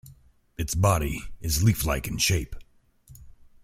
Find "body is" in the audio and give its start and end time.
0.73-1.59